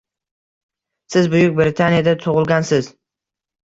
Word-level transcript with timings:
Siz 1.17 1.31
Buyuk 1.35 1.55
Britaniyada 1.61 2.19
tugʻilgansiz. 2.27 2.95